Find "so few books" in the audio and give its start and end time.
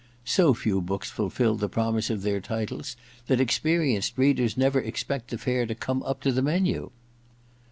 0.25-1.11